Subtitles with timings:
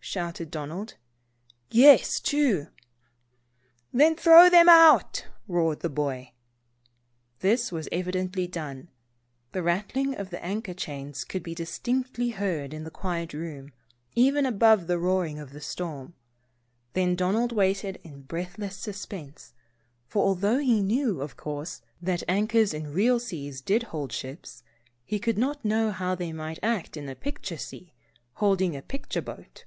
[0.00, 0.94] shouted Donald.
[1.70, 2.68] "Yes, two."
[3.92, 6.32] "Then, throw them both out," roared the boy.
[7.40, 8.88] This was evidently done.
[9.52, 13.72] The rattling of the anchor chains could be distinctly heard in the quiet room,
[14.14, 16.14] even above the roaring of the storm.
[16.94, 19.52] Then Donald waited in breathless suspense,
[20.06, 24.62] for although he knew, of course, that anchors in real seas did hold real ships,
[25.04, 28.80] he could not know how they might act in a picture sea, and holding a
[28.80, 29.64] picture boat.